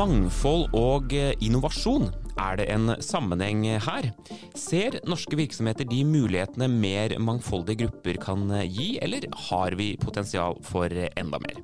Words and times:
Mangfold 0.00 0.70
og 0.72 1.12
eh, 1.12 1.34
innovasjon. 1.44 2.06
Er 2.40 2.54
det 2.56 2.70
en 2.72 2.88
sammenheng 3.04 3.66
her? 3.84 4.06
Ser 4.56 4.94
norske 5.04 5.36
virksomheter 5.36 5.84
de 5.90 5.98
mulighetene 6.08 6.70
mer 6.72 7.12
mangfoldige 7.20 7.82
grupper 7.82 8.16
kan 8.22 8.46
eh, 8.56 8.64
gi, 8.64 8.86
eller 9.04 9.26
har 9.50 9.76
vi 9.76 9.90
potensial 10.00 10.56
for 10.64 10.88
eh, 10.88 11.10
enda 11.20 11.36
mer? 11.44 11.60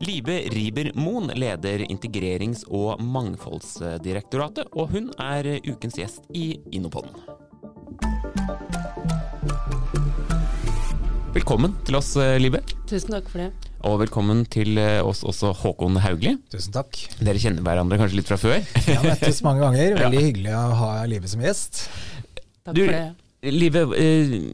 Libe 0.00 0.38
Riber 0.54 0.94
Moen 0.96 1.28
leder 1.36 1.84
Integrerings- 1.90 2.64
og 2.70 3.04
mangfoldsdirektoratet, 3.04 4.72
og 4.72 4.96
hun 4.96 5.12
er 5.20 5.50
ukens 5.68 6.00
gjest 6.00 6.32
i 6.32 6.54
Innopoden. 6.72 7.12
Velkommen 11.36 11.76
til 11.84 12.00
oss, 12.00 12.14
Libe. 12.40 12.64
Tusen 12.88 13.18
takk 13.18 13.28
for 13.28 13.44
det. 13.44 13.73
Og 13.84 13.98
velkommen 14.00 14.46
til 14.48 14.78
oss 14.80 15.18
også, 15.28 15.50
Håkon 15.60 15.98
Haugli. 16.00 16.30
Tusen 16.48 16.72
takk. 16.72 16.96
Dere 17.20 17.36
kjenner 17.40 17.60
hverandre 17.66 17.98
kanskje 18.00 18.16
litt 18.16 18.28
fra 18.30 18.38
før? 18.40 18.62
Vi 18.86 18.94
har 18.96 19.04
møttes 19.04 19.42
mange 19.46 19.60
ganger. 19.60 19.94
Veldig 19.98 20.20
ja. 20.22 20.24
hyggelig 20.24 20.54
å 20.56 20.60
ha 20.78 21.04
Live 21.10 21.28
som 21.28 21.42
gjest. 21.44 21.82
Takk 22.64 22.74
du, 22.78 22.80
for 22.80 22.92
det. 22.94 23.14
Live, 23.52 23.82
eh, 24.00 24.48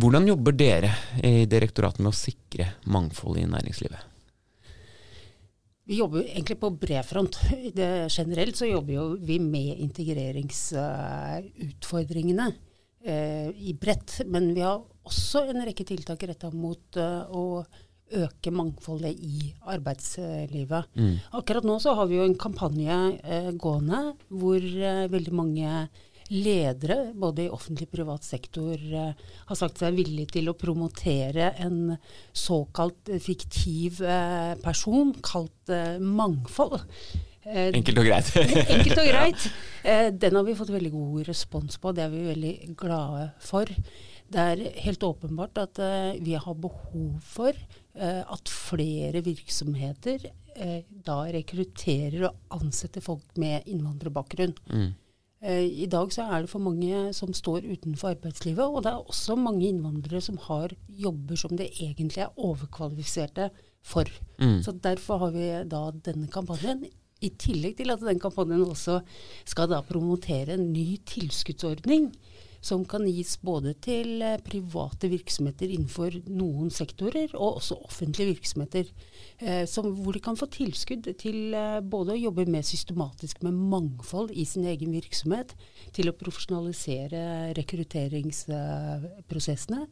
hvordan 0.00 0.24
jobber 0.30 0.52
dere 0.56 0.90
i 1.20 1.44
direktoratet 1.52 2.00
med 2.00 2.08
å 2.14 2.16
sikre 2.16 2.80
mangfold 2.88 3.36
i 3.42 3.44
næringslivet? 3.50 4.00
Vi 5.90 5.96
jobber 5.98 6.22
egentlig 6.24 6.58
på 6.62 6.70
bred 6.80 7.04
front. 7.04 7.36
generelt 8.08 8.56
så 8.56 8.64
jobber 8.70 9.16
vi 9.20 9.38
med 9.42 9.78
integreringsutfordringene 9.84 12.48
uh, 12.48 13.48
i 13.52 13.74
bredt. 13.76 14.24
Men 14.24 14.54
vi 14.56 14.64
har 14.64 14.80
også 14.80 15.44
en 15.50 15.60
rekke 15.66 15.84
tiltak 15.84 16.22
retta 16.30 16.50
mot 16.54 16.96
uh, 16.96 17.28
å 17.28 17.64
øke 18.10 18.50
mangfoldet 18.54 19.16
i 19.22 19.50
arbeidslivet. 19.70 20.90
Mm. 20.98 21.16
Akkurat 21.38 21.66
nå 21.66 21.78
så 21.82 21.94
har 21.98 22.10
vi 22.10 22.18
jo 22.18 22.26
en 22.26 22.38
kampanje 22.38 23.00
eh, 23.22 23.50
gående 23.54 24.14
hvor 24.28 24.64
veldig 25.14 25.34
mange 25.36 25.74
ledere, 26.30 27.10
både 27.18 27.46
i 27.46 27.50
offentlig 27.50 27.88
og 27.88 27.94
privat 27.94 28.26
sektor, 28.26 28.74
eh, 28.78 29.24
har 29.48 29.58
sagt 29.58 29.80
seg 29.82 29.96
villige 29.98 30.36
til 30.36 30.50
å 30.50 30.56
promotere 30.58 31.50
en 31.62 31.96
såkalt 32.36 33.10
fiktiv 33.22 33.98
uh, 34.04 34.54
person 34.62 35.10
kalt 35.26 35.72
uh, 35.74 35.98
mangfold. 35.98 36.78
Enkelt 37.50 37.98
og 37.98 38.06
greit. 38.06 38.30
enkelt 38.76 39.00
og 39.00 39.08
greit. 39.08 39.46
den 40.22 40.36
har 40.36 40.44
vi 40.46 40.54
fått 40.54 40.70
veldig 40.70 40.92
god 40.92 41.26
respons 41.26 41.80
på, 41.82 41.90
det 41.96 42.04
er 42.04 42.12
vi 42.12 42.26
veldig 42.28 42.54
glade 42.78 43.30
for. 43.42 43.70
Det 44.30 44.44
er 44.52 44.66
helt 44.84 45.02
åpenbart 45.02 45.58
at 45.58 45.80
vi 46.22 46.36
har 46.38 46.58
behov 46.62 47.16
for 47.26 47.56
at 47.94 48.50
flere 48.50 49.20
virksomheter 49.26 50.22
da 51.06 51.16
rekrutterer 51.34 52.28
og 52.28 52.60
ansetter 52.60 53.02
folk 53.02 53.36
med 53.40 53.66
innvandrerbakgrunn. 53.70 54.54
Mm. 54.70 54.90
Eh, 55.40 55.64
I 55.84 55.88
dag 55.88 56.12
så 56.12 56.26
er 56.28 56.44
det 56.44 56.52
for 56.52 56.60
mange 56.60 57.10
som 57.16 57.32
står 57.36 57.64
utenfor 57.64 58.12
arbeidslivet, 58.12 58.60
og 58.60 58.84
det 58.84 58.92
er 58.92 59.12
også 59.12 59.36
mange 59.40 59.70
innvandrere 59.70 60.20
som 60.24 60.36
har 60.48 60.74
jobber 60.88 61.40
som 61.40 61.54
de 61.56 61.68
egentlig 61.70 62.26
er 62.26 62.34
overkvalifiserte 62.36 63.48
for. 63.80 64.08
Mm. 64.40 64.60
Så 64.62 64.76
Derfor 64.76 65.24
har 65.24 65.36
vi 65.36 65.48
da 65.68 65.86
denne 66.04 66.28
kampanjen. 66.28 66.84
I 67.20 67.28
tillegg 67.36 67.76
til 67.76 67.92
at 67.92 68.04
den 68.04 68.20
kampanjen 68.20 68.64
også 68.64 69.00
skal 69.48 69.68
da 69.68 69.82
promotere 69.84 70.56
en 70.56 70.70
ny 70.72 71.00
tilskuddsordning 71.08 72.10
som 72.60 72.84
kan 72.84 73.08
gis 73.08 73.40
både 73.40 73.72
til 73.80 74.20
eh, 74.24 74.40
private 74.44 75.08
virksomheter 75.10 75.66
innenfor 75.72 76.10
noen 76.28 76.70
sektorer, 76.72 77.28
og 77.34 77.56
også 77.60 77.74
offentlige 77.88 78.28
virksomheter. 78.34 78.84
Eh, 79.40 79.66
som, 79.70 79.96
hvor 80.04 80.12
de 80.16 80.20
kan 80.24 80.36
få 80.36 80.46
tilskudd 80.52 81.04
til 81.20 81.54
eh, 81.56 81.80
både 81.80 82.12
å 82.14 82.20
jobbe 82.20 82.52
mer 82.52 82.62
systematisk 82.66 83.42
med 83.46 83.54
mangfold 83.72 84.30
i 84.36 84.44
sin 84.48 84.64
egen 84.68 84.92
virksomhet, 84.96 85.48
til 85.96 86.06
å 86.10 86.18
profesjonalisere 86.20 87.22
rekrutteringsprosessene, 87.56 89.82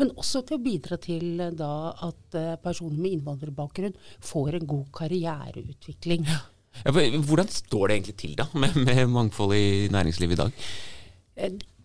men 0.00 0.08
også 0.16 0.38
til 0.48 0.56
å 0.56 0.64
bidra 0.64 0.96
til 1.02 1.24
da 1.54 1.92
at 2.08 2.24
personer 2.64 2.98
med 2.98 3.12
innvandrerbakgrunn 3.18 3.96
får 4.24 4.50
en 4.58 4.66
god 4.72 4.88
karriereutvikling. 4.96 6.22
Ja. 6.30 6.40
Hvordan 6.82 7.48
står 7.52 7.86
det 7.86 7.94
egentlig 7.94 8.16
til 8.18 8.34
da 8.38 8.46
med, 8.58 8.70
med 8.86 9.06
mangfold 9.12 9.52
i 9.54 9.88
næringslivet 9.94 10.34
i 10.34 10.40
dag? 10.40 10.50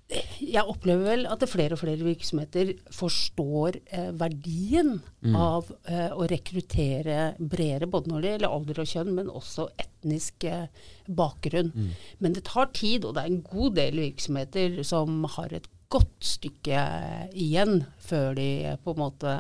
Jeg 0.10 0.66
opplever 0.66 1.06
vel 1.06 1.28
at 1.30 1.44
flere 1.46 1.76
og 1.76 1.84
flere 1.84 2.02
virksomheter 2.02 2.72
forstår 2.96 3.78
eh, 3.94 4.08
verdien 4.18 4.96
mm. 5.22 5.36
av 5.38 5.68
eh, 5.86 6.10
å 6.10 6.26
rekruttere 6.32 7.36
bredere, 7.38 7.90
både 7.94 8.10
når 8.10 8.24
det 8.24 8.32
gjelder 8.32 8.56
alder 8.56 8.82
og 8.82 8.90
kjønn, 8.90 9.12
men 9.20 9.30
også 9.30 9.68
etnisk 9.78 10.48
eh, 10.50 10.88
bakgrunn. 11.06 11.70
Mm. 11.76 11.92
Men 12.26 12.38
det 12.38 12.48
tar 12.50 12.72
tid, 12.74 13.06
og 13.06 13.14
det 13.16 13.26
er 13.26 13.36
en 13.36 13.44
god 13.52 13.78
del 13.78 14.02
virksomheter 14.08 14.82
som 14.88 15.22
har 15.38 15.54
et 15.54 15.70
godt 15.90 16.26
stykke 16.26 16.82
igjen 17.34 17.80
før 18.04 18.36
de 18.38 18.76
på 18.84 18.94
en 18.94 19.00
måte 19.02 19.32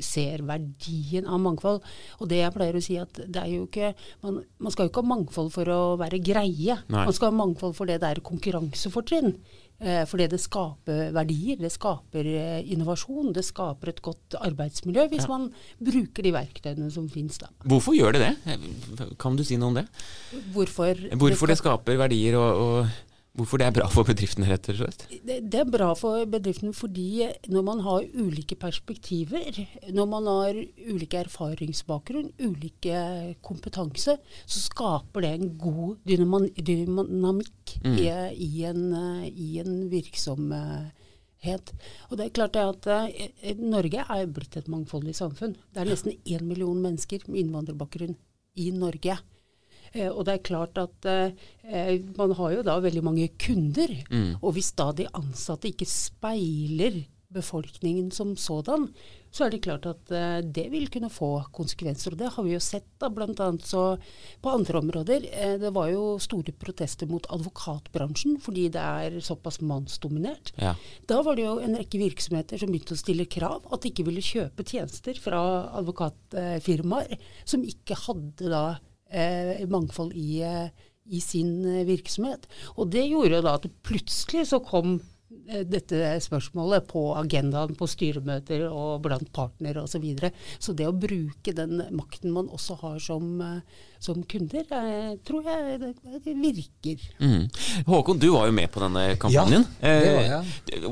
ser 0.00 0.44
verdien 0.48 1.26
av 1.28 1.42
mangfold. 1.44 1.82
Og 2.20 2.30
det 2.30 2.40
jeg 2.40 2.54
pleier 2.54 2.78
å 2.78 2.84
si 2.84 2.96
at 3.00 3.20
det 3.26 3.42
er 3.42 3.50
jo 3.52 3.66
ikke 3.66 3.92
Man, 4.22 4.40
man 4.62 4.72
skal 4.72 4.86
jo 4.86 4.92
ikke 4.92 5.02
ha 5.02 5.10
mangfold 5.10 5.50
for 5.52 5.68
å 5.72 5.80
være 6.00 6.22
greie. 6.24 6.78
Nei. 6.88 7.04
Man 7.04 7.16
skal 7.16 7.32
ha 7.32 7.36
mangfold 7.42 7.76
for 7.76 7.90
det 7.90 8.00
det 8.02 8.08
er 8.08 8.24
konkurransefortrinn. 8.24 9.36
Eh, 9.82 10.02
fordi 10.06 10.28
det 10.30 10.38
skaper 10.38 11.08
verdier, 11.10 11.58
det 11.58 11.72
skaper 11.74 12.26
eh, 12.30 12.72
innovasjon, 12.72 13.32
det 13.34 13.42
skaper 13.42 13.90
et 13.90 14.02
godt 14.04 14.36
arbeidsmiljø 14.38 15.08
hvis 15.10 15.26
ja. 15.26 15.30
man 15.32 15.48
bruker 15.82 16.22
de 16.22 16.30
verktøyene 16.36 16.90
som 16.94 17.08
finnes 17.10 17.40
da. 17.42 17.50
Hvorfor 17.66 17.96
gjør 17.98 18.14
det 18.14 18.28
det? 18.28 19.08
Kan 19.18 19.34
du 19.34 19.42
si 19.46 19.58
noe 19.58 19.72
om 19.72 19.80
det? 19.80 19.88
Hvorfor, 20.54 21.08
Hvorfor 21.18 21.50
det, 21.50 21.58
skaper 21.58 21.98
verdier 21.98 22.38
og, 22.38 22.62
og 22.62 23.11
Hvorfor 23.32 23.62
det 23.62 23.64
er 23.64 23.74
bra 23.78 23.86
for 23.88 24.04
bedriftene, 24.04 24.44
rett 24.50 24.66
og 24.68 24.76
slett? 24.76 25.06
Det, 25.08 25.38
det, 25.48 25.60
er 25.62 25.68
bra 25.72 25.88
for 25.96 26.26
bedriftene 26.28 26.74
fordi 26.76 27.24
når 27.48 27.62
man 27.64 27.80
har 27.86 28.04
ulike 28.12 28.58
perspektiver, 28.60 29.56
når 29.88 30.10
man 30.10 30.28
har 30.28 30.58
ulike 30.60 31.22
erfaringsbakgrunn, 31.22 32.28
ulike 32.44 32.98
kompetanse, 33.40 34.18
så 34.44 34.64
skaper 34.66 35.24
det 35.24 35.32
en 35.38 35.54
god 35.62 36.04
dynamikk 36.04 37.78
mm. 37.86 37.96
i, 37.96 38.06
i, 38.36 38.50
en, 38.68 38.84
i, 39.30 39.48
en, 39.64 39.80
virksomhet. 39.92 41.72
Og 42.10 42.20
det 42.20 42.28
er 42.28 42.36
klart 42.36 42.60
at 42.60 42.90
uh, 42.92 43.08
Norge 43.64 44.04
er 44.12 44.28
blitt 44.28 44.60
et 44.60 44.68
mangfoldig 44.68 45.16
samfunn. 45.16 45.56
Det 45.72 45.80
er 45.80 45.88
nesten 45.88 46.20
én 46.20 46.44
million 46.44 46.76
mennesker 46.84 47.24
med 47.30 47.46
innvandrerbakgrunn 47.46 48.18
i 48.60 48.68
Norge. 48.76 49.16
Eh, 49.92 50.10
og 50.10 50.24
det 50.26 50.36
er 50.36 50.46
klart 50.48 50.78
at 50.80 51.08
eh, 51.08 51.96
man 52.18 52.36
har 52.38 52.58
jo 52.58 52.66
da 52.66 52.78
veldig 52.82 53.04
mange 53.04 53.30
kunder. 53.40 53.96
Mm. 54.10 54.36
Og 54.40 54.56
hvis 54.56 54.72
da 54.78 54.90
de 54.96 55.08
ansatte 55.18 55.70
ikke 55.72 55.88
speiler 55.88 57.04
befolkningen 57.32 58.10
som 58.12 58.34
sådan, 58.36 58.90
så 59.32 59.46
er 59.46 59.54
det 59.54 59.62
klart 59.64 59.86
at 59.88 60.10
det 60.52 60.66
vil 60.68 60.90
kunne 60.92 61.08
få 61.08 61.46
konsekvenser. 61.56 62.12
Og 62.12 62.20
det 62.20 62.28
har 62.34 62.44
vi 62.44 62.52
jo 62.52 62.58
sett 62.60 62.84
da, 63.00 63.08
bl.a. 63.08 63.46
så 63.64 63.84
på 64.44 64.52
andre 64.52 64.82
områder. 64.82 65.24
Det 65.62 65.70
var 65.72 65.88
jo 65.88 66.18
store 66.20 66.52
protester 66.52 67.08
mot 67.08 67.24
advokatbransjen 67.32 68.36
fordi 68.44 68.66
det 68.74 68.84
er 68.84 69.16
såpass 69.24 69.62
mannsdominert. 69.64 70.52
Ja. 70.60 70.74
Da 71.08 71.22
var 71.24 71.40
det 71.40 71.46
jo 71.46 71.56
en 71.64 71.78
rekke 71.80 72.02
virksomheter 72.04 72.60
som 72.60 72.68
begynte 72.68 72.92
å 72.92 73.00
stille 73.00 73.24
krav. 73.24 73.64
At 73.72 73.80
de 73.80 73.94
ikke 73.94 74.04
ville 74.10 74.28
kjøpe 74.28 74.68
tjenester 74.68 75.16
fra 75.24 75.40
advokatfirmaer 75.80 77.16
som 77.48 77.64
ikke 77.64 77.96
hadde 78.04 78.52
da 78.52 78.66
eh, 78.76 78.91
mangfold 79.70 80.14
i, 80.16 80.42
eh, 80.46 80.68
i, 81.04 81.20
sin 81.20 81.64
eh, 81.64 81.86
virksomhet. 81.88 82.46
Og 82.76 82.90
det 82.92 83.06
gjorde 83.08 83.42
da 83.44 83.56
at 83.58 83.68
plutselig 83.86 84.48
så 84.50 84.62
kom 84.64 84.96
eh, 84.98 85.11
dette 85.68 86.00
spørsmålet 86.24 86.86
på 86.90 87.04
agendaen 87.18 87.74
på 87.78 87.88
styremøter 87.90 88.66
og 88.68 89.02
blant 89.06 89.32
partnere 89.34 89.82
osv. 89.84 89.92
Så, 89.92 90.00
videre. 90.02 90.32
så 90.58 90.72
det 90.74 90.86
å 90.88 90.94
bruke 90.96 91.52
den 91.54 91.82
makten 91.94 92.32
man 92.34 92.48
også 92.50 92.78
har 92.80 92.96
som, 93.02 93.42
som 94.02 94.22
kunder, 94.26 94.64
jeg 94.66 95.18
tror 95.26 95.46
jeg 95.46 95.78
det, 95.82 95.90
det 96.24 96.34
virker. 96.38 97.04
Mm. 97.20 97.44
Håkon, 97.86 98.20
du 98.22 98.30
var 98.32 98.48
jo 98.48 98.56
med 98.56 98.70
på 98.72 98.82
denne 98.82 99.04
kampanjen. 99.20 99.66
Ja, 99.82 99.92
det 100.02 100.14
var 100.16 100.26
jeg. 100.26 100.56
Eh, 100.72 100.88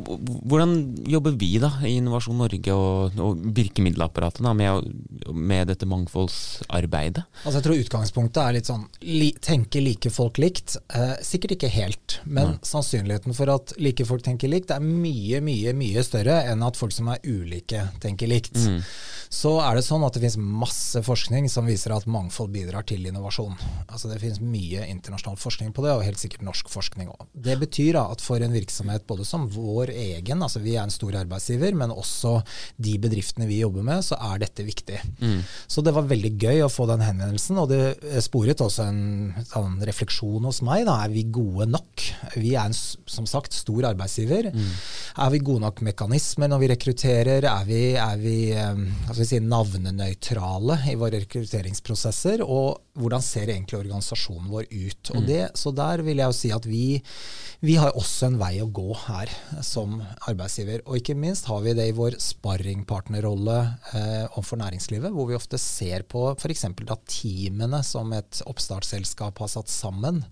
hvordan 0.50 0.76
jobber 1.10 1.34
vi 1.40 1.50
da 1.62 1.72
i 1.86 1.96
Innovasjon 1.98 2.38
Norge 2.40 2.76
og, 2.76 3.18
og 3.20 3.42
virkemiddelapparatet 3.56 4.44
da, 4.46 4.54
med, 4.56 4.86
med, 5.34 5.70
dette 5.72 5.88
mangfoldsarbeidet? 5.90 7.24
Altså 7.42 7.58
jeg 7.58 7.66
tror 7.66 7.82
utgangspunktet 7.84 8.42
er 8.44 8.58
litt 8.58 8.70
sånn 8.70 8.86
li, 9.06 9.32
tenke 9.42 9.82
like 9.82 10.12
folk 10.14 10.38
likt. 10.42 10.76
Eh, 10.94 11.16
sikkert 11.26 11.56
ikke 11.56 11.72
helt, 11.74 12.20
men 12.24 12.54
mm. 12.54 12.62
sannsynligheten 12.66 13.36
for 13.36 13.50
at 13.56 13.74
like 13.80 14.06
folk 14.06 14.22
tenker 14.22 14.29
likt 14.52 14.70
er 14.74 14.84
mye, 14.84 15.40
mye, 15.44 15.72
mye 15.76 16.04
større 16.06 16.42
enn 16.50 16.62
at 16.66 16.78
folk 16.78 16.94
som 16.94 17.10
er 17.12 17.22
ulike 17.26 17.86
tenker 18.02 18.30
likt. 18.30 18.54
Mm. 18.56 18.80
Så 19.30 19.52
er 19.62 19.76
det 19.78 19.84
sånn 19.86 20.02
at 20.02 20.16
det 20.16 20.24
finnes 20.24 20.40
masse 20.42 20.98
forskning 21.06 21.44
som 21.52 21.68
viser 21.70 21.92
at 21.94 22.06
mangfold 22.10 22.50
bidrar 22.50 22.82
til 22.88 23.04
innovasjon. 23.06 23.54
Altså 23.86 24.10
Det 24.10 24.18
finnes 24.18 24.40
mye 24.42 24.88
internasjonal 24.90 25.38
forskning 25.38 25.70
på 25.76 25.84
det, 25.84 25.92
og 25.94 26.02
helt 26.02 26.18
sikkert 26.18 26.42
norsk 26.42 26.70
forskning 26.72 27.12
òg. 27.12 27.28
Det 27.30 27.54
betyr 27.60 27.94
da 27.94 28.08
at 28.10 28.24
for 28.24 28.42
en 28.42 28.50
virksomhet 28.50 29.06
både 29.06 29.26
som 29.28 29.46
vår 29.54 29.92
egen, 29.94 30.42
altså 30.42 30.58
vi 30.64 30.74
er 30.74 30.82
en 30.82 30.90
stor 30.90 31.14
arbeidsgiver, 31.20 31.76
men 31.78 31.94
også 31.94 32.40
de 32.82 32.96
bedriftene 32.98 33.46
vi 33.46 33.60
jobber 33.60 33.86
med, 33.86 34.02
så 34.02 34.18
er 34.32 34.42
dette 34.42 34.66
viktig. 34.66 34.98
Mm. 35.22 35.38
Så 35.70 35.86
det 35.86 35.94
var 35.94 36.10
veldig 36.10 36.32
gøy 36.34 36.64
å 36.66 36.72
få 36.72 36.88
den 36.90 37.06
henvendelsen, 37.06 37.62
og 37.62 37.70
det 37.70 38.24
sporet 38.26 38.66
også 38.66 38.88
en, 38.90 39.00
en 39.38 39.48
sånn 39.52 39.78
refleksjon 39.86 40.50
hos 40.50 40.58
meg. 40.66 40.88
da, 40.90 40.98
Er 41.04 41.14
vi 41.14 41.24
gode 41.30 41.68
nok? 41.70 42.08
Vi 42.34 42.56
er 42.56 42.66
en 42.66 42.74
som 42.74 43.30
sagt 43.30 43.54
stor 43.54 43.92
arbeidsgiver. 43.92 44.50
Mm. 44.50 44.74
Er 45.22 45.32
vi 45.36 45.42
gode 45.52 45.62
nok 45.68 45.86
mekanismer 45.86 46.50
når 46.50 46.64
vi 46.64 46.72
rekrutterer? 46.74 47.46
Er 47.46 47.70
vi, 47.70 47.80
er 47.94 48.18
vi 48.18 48.36
altså 48.58 49.19
si, 49.28 49.38
navnenøytrale 49.42 50.76
i 50.90 50.96
våre 50.98 51.20
rekrutteringsprosesser? 51.22 52.42
Og 52.44 52.80
hvordan 53.00 53.24
ser 53.24 53.52
egentlig 53.52 53.78
organisasjonen 53.80 54.50
vår 54.52 54.68
ut? 54.70 55.12
Og 55.14 55.20
mm. 55.22 55.26
det, 55.28 55.40
så 55.58 55.72
der 55.76 56.02
vil 56.06 56.22
jeg 56.22 56.32
jo 56.32 56.36
si 56.36 56.52
at 56.54 56.68
vi, 56.68 56.84
vi 57.64 57.76
har 57.80 57.96
også 57.98 58.30
en 58.30 58.38
vei 58.40 58.52
å 58.62 58.68
gå 58.70 58.88
her 59.06 59.32
som 59.66 59.98
arbeidsgiver. 60.30 60.84
Og 60.86 61.00
ikke 61.00 61.18
minst 61.18 61.48
har 61.50 61.62
vi 61.64 61.76
det 61.78 61.90
i 61.90 61.96
vår 61.96 62.18
sparringpartnerrolle 62.22 63.58
eh, 63.94 64.26
overfor 64.30 64.62
næringslivet, 64.62 65.14
hvor 65.14 65.30
vi 65.30 65.38
ofte 65.38 65.60
ser 65.60 66.06
på 66.10 66.28
f.eks. 66.36 66.66
da 66.82 66.98
teamene 67.10 67.82
som 67.86 68.12
et 68.16 68.42
oppstartsselskap 68.50 69.40
har 69.44 69.52
satt 69.52 69.72
sammen. 69.72 70.24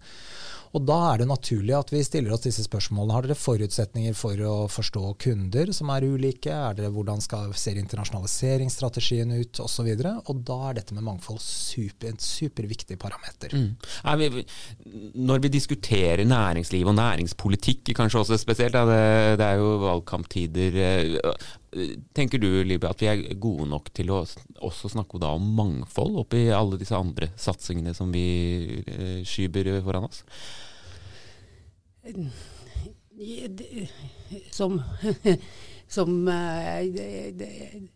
Og 0.76 0.84
da 0.88 0.98
er 1.12 1.22
det 1.22 1.28
naturlig 1.30 1.74
at 1.76 1.92
vi 1.92 2.02
stiller 2.04 2.34
oss 2.34 2.44
disse 2.44 2.64
spørsmålene. 2.66 3.14
Har 3.16 3.26
dere 3.26 3.38
forutsetninger 3.38 4.16
for 4.18 4.40
å 4.44 4.54
forstå 4.72 5.14
kunder 5.24 5.72
som 5.76 5.92
er 5.94 6.06
ulike? 6.08 6.52
Er 6.52 6.76
dere, 6.78 6.92
hvordan 6.94 7.22
skal, 7.24 7.52
ser 7.58 7.80
internasjonaliseringsstrategien 7.80 9.32
ut? 9.36 9.62
Og, 9.62 9.70
så 9.72 9.86
og 9.88 10.42
da 10.48 10.58
er 10.68 10.78
dette 10.80 10.96
med 10.96 11.06
mangfold 11.06 11.40
super, 11.42 12.12
en 12.12 12.20
superviktig 12.22 12.98
parameter. 13.00 13.54
Mm. 13.54 14.42
Når 15.28 15.44
vi 15.44 15.52
diskuterer 15.56 16.24
næringsliv 16.28 16.90
og 16.90 16.98
næringspolitikk, 16.98 17.94
kanskje 17.96 18.24
også 18.24 18.40
spesielt, 18.40 18.76
det, 18.88 19.44
er 19.44 19.62
jo 19.62 19.78
valgkamptider. 19.86 20.82
Tenker 22.16 22.40
du 22.40 22.48
Libya, 22.64 22.90
at 22.94 23.02
vi 23.02 23.08
er 23.10 23.34
gode 23.40 23.66
nok 23.68 23.90
til 23.92 24.08
å 24.14 24.22
også 24.64 24.88
snakke 24.94 25.20
om 25.20 25.50
mangfold 25.58 26.16
oppi 26.22 26.46
alle 26.54 26.78
disse 26.80 26.96
andre 26.96 27.28
satsingene 27.36 27.92
som 27.96 28.12
vi 28.14 28.80
eh, 28.86 29.20
skyver 29.28 29.74
foran 29.84 30.08
oss? 30.08 30.22
Som, 34.54 34.78
som 35.88 36.28
uh, 36.28 37.44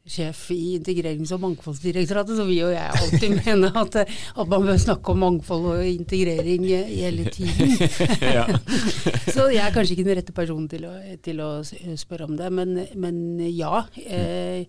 sjef 0.09 0.47
i 0.55 0.79
Integrerings- 0.79 1.33
og 1.37 1.43
mangfoldsdirektoratet, 1.45 2.39
så 2.39 2.47
vil 2.49 2.63
jo 2.63 2.71
jeg 2.73 3.03
alltid 3.03 3.37
mene 3.45 3.73
at, 3.83 3.99
at, 4.03 4.43
man 4.47 4.67
bør 4.67 4.81
snakke 4.81 5.13
om 5.13 5.23
mangfold 5.27 5.69
og 5.75 5.85
integrering 5.87 6.67
hele 6.67 7.29
tiden. 7.35 7.77
så 9.35 9.51
jeg 9.53 9.63
er 9.67 9.77
kanskje 9.77 9.97
ikke 9.97 10.09
den 10.09 10.19
rette 10.23 10.37
personen 10.37 10.69
til 10.73 10.89
å, 10.89 10.97
til 11.23 11.45
å 11.45 11.53
spørre 11.63 12.31
om 12.31 12.37
det, 12.41 12.51
men, 12.53 12.77
men 12.97 13.23
ja. 13.51 13.85
Eh, 14.03 14.65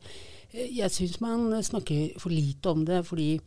jeg 0.54 0.94
syns 0.94 1.18
man 1.24 1.48
snakker 1.66 2.20
for 2.22 2.30
lite 2.30 2.70
om 2.70 2.84
det, 2.86 3.00
fordi 3.08 3.40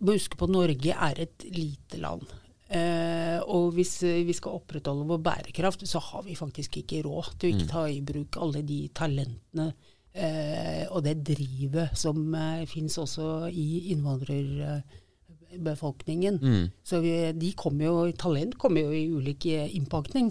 må 0.00 0.14
huske 0.14 0.38
på 0.38 0.46
at 0.46 0.54
Norge 0.54 0.94
er 0.94 1.24
et 1.26 1.48
lite 1.52 2.00
land. 2.00 2.24
Uh, 2.68 3.40
og 3.48 3.72
hvis 3.78 3.94
vi 4.04 4.34
skal 4.36 4.58
opprettholde 4.58 5.06
vår 5.08 5.22
bærekraft, 5.24 5.80
så 5.88 5.98
har 6.04 6.20
vi 6.26 6.34
faktisk 6.36 6.76
ikke 6.82 7.00
råd 7.06 7.30
til 7.40 7.48
å 7.48 7.52
ikke 7.54 7.64
mm. 7.64 7.72
ta 7.72 7.88
i 7.88 8.04
bruk 8.04 8.36
alle 8.44 8.60
de 8.68 8.92
talentene 8.92 9.72
uh, 9.72 10.84
og 10.92 11.00
det 11.06 11.24
drivet 11.30 11.88
som 11.96 12.20
uh, 12.36 12.68
finnes 12.68 12.92
også 13.00 13.48
i 13.48 13.88
innvandrerbefolkningen. 13.94 16.36
Mm. 16.42 16.68
Så 16.84 17.00
vi, 17.04 17.32
de 17.40 17.52
kommer 17.56 17.84
jo, 17.88 18.12
talent 18.20 18.58
kommer 18.60 18.80
jo 18.84 18.92
i 18.92 19.12
ulik 19.16 19.46
innpakning. 19.48 20.28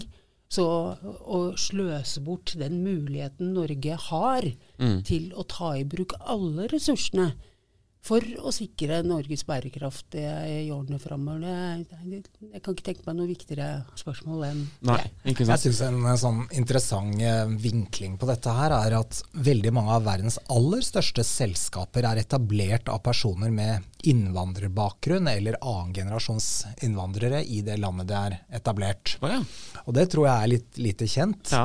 Så 0.48 0.64
å 0.64 1.52
sløse 1.60 2.24
bort 2.24 2.56
den 2.56 2.80
muligheten 2.86 3.52
Norge 3.52 3.92
har 4.06 4.40
mm. 4.78 5.02
til 5.04 5.32
å 5.36 5.44
ta 5.44 5.76
i 5.76 5.84
bruk 5.84 6.14
alle 6.22 6.64
ressursene 6.70 7.34
for 8.04 8.24
å 8.40 8.52
sikre 8.54 9.00
Norges 9.04 9.44
bærekraft 9.48 10.16
i 10.18 10.68
årene 10.72 11.00
framover. 11.02 11.82
Jeg 11.82 12.62
kan 12.62 12.74
ikke 12.74 12.86
tenke 12.86 13.06
meg 13.08 13.18
noe 13.18 13.28
viktigere 13.28 13.68
spørsmål 13.98 14.46
enn 14.48 14.62
Nei, 14.88 15.00
ikke 15.28 15.46
sant. 15.46 15.66
Jeg 15.66 15.74
syns 15.74 15.82
en 15.88 16.20
sånn 16.20 16.40
interessant 16.56 17.20
eh, 17.20 17.44
vinkling 17.60 18.16
på 18.20 18.28
dette 18.30 18.54
her 18.54 18.74
er 18.78 18.98
at 19.00 19.20
veldig 19.34 19.74
mange 19.76 19.98
av 19.98 20.06
verdens 20.06 20.38
aller 20.52 20.84
største 20.86 21.24
selskaper 21.26 22.06
er 22.08 22.22
etablert 22.22 22.88
av 22.92 23.02
personer 23.04 23.52
med 23.54 23.84
innvandrerbakgrunn 24.06 25.28
eller 25.28 25.58
annengenerasjons 25.60 26.66
innvandrere 26.86 27.42
i 27.44 27.60
det 27.66 27.76
landet 27.82 28.08
det 28.08 28.18
er 28.18 28.36
etablert. 28.60 29.16
Oh, 29.20 29.30
ja. 29.32 29.40
Og 29.84 29.96
det 29.96 30.06
tror 30.12 30.28
jeg 30.28 30.36
er 30.36 30.52
litt 30.52 30.78
lite 30.78 31.08
kjent. 31.10 31.50
Ja. 31.52 31.64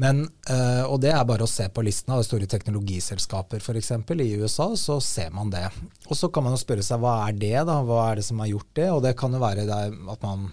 Men, 0.00 0.24
uh, 0.50 0.84
og 0.90 1.00
det 1.04 1.14
er 1.14 1.24
bare 1.28 1.46
å 1.46 1.50
se 1.50 1.68
på 1.72 1.84
listen 1.86 2.12
av 2.14 2.24
store 2.26 2.48
teknologiselskaper 2.50 3.64
f.eks. 3.64 3.92
i 4.12 4.30
USA, 4.36 4.68
så 4.76 5.00
ser 5.00 5.32
man 5.34 5.52
det. 5.54 5.64
Og 6.10 6.18
så 6.18 6.28
kan 6.28 6.44
man 6.46 6.56
jo 6.56 6.60
spørre 6.60 6.84
seg 6.84 7.00
hva 7.02 7.16
er 7.28 7.38
det, 7.38 7.56
da? 7.68 7.80
Hva 7.86 8.10
er 8.10 8.20
det 8.20 8.26
som 8.26 8.42
har 8.42 8.52
gjort 8.52 8.70
det? 8.76 8.90
Og 8.92 9.02
det 9.06 9.16
kan 9.18 9.34
jo 9.34 9.42
være 9.42 9.64
at 9.64 10.26
man 10.26 10.50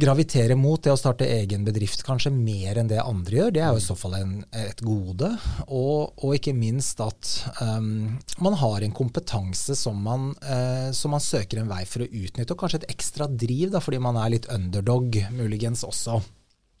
gravitere 0.00 0.56
mot 0.56 0.80
det 0.82 0.92
å 0.92 0.98
starte 0.98 1.28
egen 1.28 1.64
bedrift 1.66 2.02
kanskje 2.06 2.32
mer 2.32 2.78
enn 2.80 2.90
det 2.90 3.00
andre 3.02 3.36
gjør, 3.36 3.54
det 3.54 3.62
er 3.62 3.74
jo 3.74 3.80
i 3.82 3.84
så 3.84 3.96
fall 3.98 4.16
en, 4.16 4.34
et 4.56 4.82
gode. 4.84 5.30
Og, 5.66 6.14
og, 6.22 6.34
ikke 6.36 6.54
minst 6.56 7.02
at 7.04 7.32
um, 7.60 8.16
man 8.42 8.58
har 8.60 8.86
en 8.86 8.96
kompetanse 8.96 9.76
som 9.78 10.00
man, 10.04 10.30
uh, 10.46 10.90
som 10.96 11.14
man, 11.14 11.20
søker 11.20 11.60
en 11.60 11.70
vei 11.70 11.82
for 11.88 12.04
å 12.04 12.08
utnytte, 12.08 12.54
og 12.54 12.62
kanskje 12.62 12.82
et 12.82 12.92
ekstra 12.94 13.28
driv 13.28 13.74
da, 13.74 13.82
fordi 13.84 14.00
man 14.02 14.18
er 14.20 14.32
litt 14.36 14.48
underdog, 14.52 15.20
muligens 15.36 15.84
også. 15.86 16.20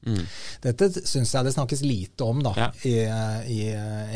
Mm. 0.06 0.22
Dette 0.64 0.88
syns 0.96 1.34
jeg 1.34 1.44
det 1.44 1.52
snakkes 1.52 1.82
lite 1.84 2.24
om, 2.24 2.40
da, 2.44 2.54
ja. 2.56 2.68
i, 2.88 2.94
i, 3.52 3.58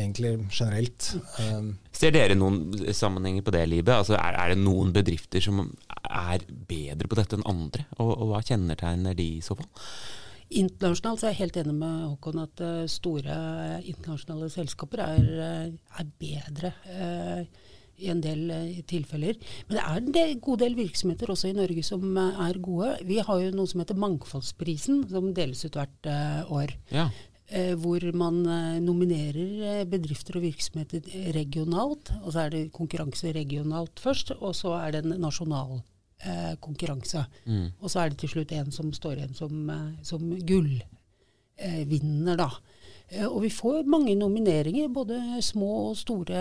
egentlig 0.00 0.34
generelt. 0.48 1.10
Um, 1.42 1.74
Ser 1.94 2.14
dere 2.14 2.36
noen 2.38 2.72
sammenhenger 2.96 3.44
på 3.44 3.52
det, 3.54 3.66
Libe? 3.68 3.98
Altså, 4.00 4.16
er, 4.16 4.38
er, 4.40 4.54
det 4.54 4.64
noen 4.64 4.94
bedrifter 4.96 5.44
som 5.44 5.60
er 6.08 6.44
bedre 6.68 7.10
på 7.10 7.20
dette 7.20 7.38
enn 7.38 7.48
andre, 7.48 7.86
og, 7.98 8.14
og 8.14 8.32
hva 8.32 8.42
kjennetegner 8.44 9.16
de 9.18 9.28
i 9.36 9.44
så 9.44 9.58
fall? 9.58 9.68
Internasjonalt 10.54 11.20
så 11.20 11.28
er 11.28 11.34
jeg 11.34 11.42
helt 11.42 11.60
enig 11.62 11.76
med 11.76 12.02
Håkon 12.06 12.42
at 12.42 12.64
uh, 12.64 12.82
store 12.90 13.36
internasjonale 13.82 14.50
selskaper 14.52 15.04
er, 15.04 15.30
uh, 15.40 16.00
er 16.00 16.10
bedre. 16.20 16.74
Uh, 16.88 17.72
i 18.02 18.10
en 18.12 18.22
del 18.24 18.48
uh, 18.50 18.80
tilfeller. 18.88 19.38
Men 19.68 19.76
det 19.76 19.84
er 19.84 20.00
en 20.00 20.16
del, 20.16 20.34
god 20.42 20.62
del 20.64 20.74
virksomheter 20.78 21.30
også 21.34 21.50
i 21.50 21.56
Norge 21.56 21.84
som 21.86 22.02
uh, 22.16 22.40
er 22.46 22.58
gode. 22.62 22.90
Vi 23.06 23.20
har 23.22 23.42
jo 23.42 23.54
noe 23.54 23.70
som 23.70 23.82
heter 23.82 24.00
Mangfoldsprisen, 24.00 25.04
som 25.10 25.30
deles 25.36 25.64
ut 25.66 25.78
hvert 25.78 26.10
uh, 26.10 26.42
år. 26.62 26.76
Ja. 26.94 27.08
hvor 27.78 28.00
man 28.16 28.38
nominerer 28.82 29.84
bedrifter 29.86 30.38
og 30.38 30.46
virksomheter 30.46 31.04
regionalt. 31.36 32.08
Og 32.24 32.32
så 32.32 32.38
er 32.40 32.54
det 32.54 32.72
konkurranse 32.72 33.34
regionalt 33.36 34.00
først, 34.00 34.32
og 34.40 34.56
så 34.56 34.72
er 34.78 34.94
det 34.94 35.02
en 35.04 35.20
nasjonal 35.20 35.82
konkurranse. 36.64 37.26
Mm. 37.44 37.68
Og 37.84 37.92
så 37.92 38.00
er 38.00 38.10
det 38.10 38.18
til 38.22 38.32
slutt 38.32 38.54
en 38.56 38.72
som 38.72 38.88
står 38.96 39.20
igjen 39.20 39.36
som, 39.36 39.68
som 40.02 40.24
gullvinner, 40.48 42.40
da. 42.40 42.48
Eh, 43.12 43.26
og 43.26 43.42
vi 43.44 43.50
får 43.52 43.84
mange 43.90 44.14
nomineringer, 44.18 44.88
både 44.88 45.20
små 45.44 45.90
og 45.90 45.96
store 46.00 46.40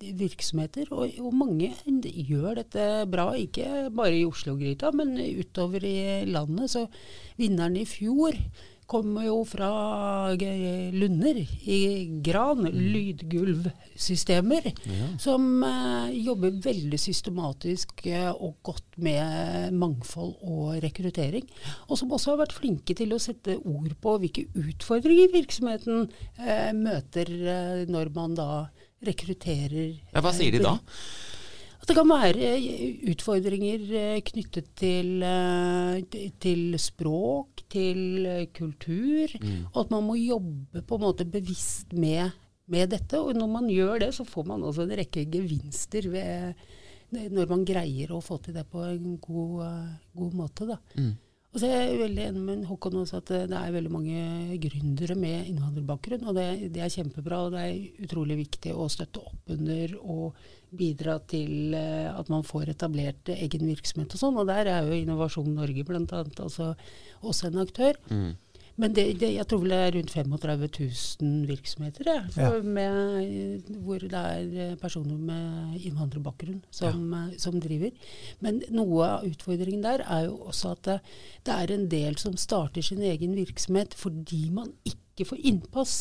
virksomheter. 0.00 0.90
Og, 0.92 1.16
og 1.22 1.34
mange 1.34 1.72
gjør 2.04 2.60
dette 2.60 2.86
bra, 3.10 3.30
ikke 3.40 3.88
bare 3.96 4.18
i 4.18 4.26
Oslo-gryta, 4.28 4.92
men 4.96 5.16
utover 5.40 5.84
i 5.86 6.24
landet. 6.28 6.72
Så 6.74 6.86
vinneren 7.40 7.78
i 7.80 7.86
fjor 7.88 8.36
kommer 8.86 9.26
jo 9.26 9.40
fra 9.48 9.68
Lunder 10.36 11.38
i 11.38 11.78
Gran, 12.24 12.62
mm. 12.64 12.78
lydgulvsystemer, 12.94 14.68
ja. 14.86 15.08
som 15.22 15.48
uh, 15.64 16.08
jobber 16.14 16.54
veldig 16.64 17.00
systematisk 17.00 18.06
uh, 18.06 18.30
og 18.32 18.56
godt 18.66 18.98
med 19.02 19.74
mangfold 19.76 20.36
og 20.46 20.78
rekruttering. 20.84 21.46
Og 21.90 21.98
som 21.98 22.14
også 22.14 22.34
har 22.34 22.44
vært 22.44 22.56
flinke 22.56 22.96
til 22.96 23.14
å 23.14 23.22
sette 23.22 23.58
ord 23.58 23.92
på 24.02 24.16
hvilke 24.22 24.46
utfordringer 24.54 25.34
virksomheten 25.34 26.06
uh, 26.06 26.72
møter 26.76 27.32
når 27.90 28.12
man 28.14 28.36
da 28.38 28.50
rekrutterer. 29.06 29.96
Ja, 30.12 30.22
hva 30.24 30.32
sier 30.34 30.54
de 30.54 30.62
da? 30.64 30.78
At 31.86 31.92
det 31.92 32.00
kan 32.00 32.10
være 32.10 32.48
utfordringer 33.12 33.82
eh, 33.94 34.16
knyttet 34.26 34.72
til, 34.74 35.20
eh, 35.22 36.32
til 36.42 36.74
språk, 36.82 37.62
til 37.70 38.26
eh, 38.26 38.48
kultur, 38.50 39.30
mm. 39.38 39.68
og 39.68 39.78
at 39.84 39.92
man 39.94 40.02
må 40.02 40.16
jobbe 40.18 40.82
på 40.82 40.98
en 40.98 41.04
måte 41.04 41.28
bevisst 41.30 41.94
med, 41.94 42.34
med, 42.66 42.88
dette. 42.90 43.20
Og 43.22 43.38
når 43.38 43.52
man 43.52 43.70
gjør 43.70 44.02
det, 44.02 44.08
så 44.18 44.26
får 44.26 44.48
man 44.50 44.66
også 44.66 44.82
en 44.82 44.96
rekke 44.98 45.28
gevinster 45.30 46.10
ved, 46.10 46.66
når 47.14 47.54
man 47.54 47.62
greier 47.70 48.16
å 48.16 48.18
få 48.18 48.40
til 48.42 48.58
det 48.58 48.66
på 48.66 48.82
en 48.82 49.14
god, 49.22 49.62
god 50.18 50.36
måte. 50.42 50.66
Da. 50.66 50.80
Mm. 50.98 51.14
Og 51.56 51.62
så 51.62 51.70
er 51.72 51.86
jeg 51.86 52.00
veldig 52.02 52.20
enig 52.20 52.40
med 52.44 52.64
Håkon 52.68 52.98
også 53.00 53.22
at 53.22 53.30
det 53.48 53.56
er 53.56 53.70
veldig 53.72 53.88
mange 53.88 54.56
gründere 54.60 55.14
med 55.16 55.46
innvandrerbakgrunn. 55.48 56.26
Og 56.28 56.36
det, 56.36 56.44
det, 56.74 56.82
er 56.84 56.92
kjempebra, 56.92 57.38
og 57.46 57.54
det 57.54 57.62
er 57.64 58.04
utrolig 58.04 58.36
viktig 58.42 58.74
å 58.76 58.84
støtte 58.92 59.22
opp 59.24 59.54
under 59.54 59.94
og 60.02 60.36
bidra 60.76 61.14
til 61.32 61.72
uh, 61.72 62.12
at 62.12 62.28
man 62.28 62.44
får 62.44 62.74
etablert 62.74 63.32
egen 63.32 63.64
virksomhet 63.70 64.12
og 64.12 64.20
sånn. 64.20 64.36
Og 64.36 64.50
der 64.50 64.68
er 64.68 64.84
jo 64.84 64.98
Innovasjon 65.00 65.48
Norge 65.56 65.86
bl.a. 65.88 66.04
Altså 66.44 66.74
også 67.24 67.48
en 67.48 67.62
aktør. 67.64 67.96
Mm. 68.12 68.34
Men 68.76 68.92
det, 68.92 69.04
det, 69.20 69.30
jeg 69.32 69.48
tror 69.48 69.62
vel 69.62 69.72
det 69.72 69.78
er 69.80 69.94
rundt 69.96 70.12
35 70.12 70.66
000 71.22 71.48
virksomheter 71.48 72.08
ja, 72.10 72.16
for, 72.32 72.58
ja. 72.58 72.72
med, 72.76 73.70
hvor 73.84 74.02
det 74.02 74.12
er 74.20 74.74
personer 74.80 75.16
med 75.16 75.78
innvandrerbakgrunn 75.80 76.60
som, 76.70 77.06
ja. 77.14 77.38
som, 77.40 77.56
driver. 77.62 77.94
Men 78.44 78.60
noe 78.76 79.08
av 79.14 79.24
utfordringen 79.28 79.84
der 79.86 80.04
er 80.04 80.26
jo 80.28 80.36
også 80.50 80.74
at 80.76 80.84
det, 80.90 80.98
det, 81.48 81.56
er 81.56 81.72
en 81.72 81.88
del 81.92 82.20
som 82.20 82.36
starter 82.40 82.84
sin 82.84 83.00
egen 83.00 83.32
virksomhet 83.38 83.96
fordi 83.96 84.50
man 84.52 84.74
ikke 84.84 85.28
får 85.30 85.40
innpass 85.48 85.96